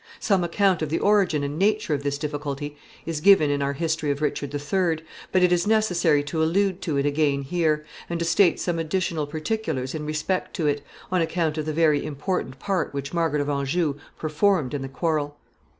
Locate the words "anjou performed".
13.51-14.73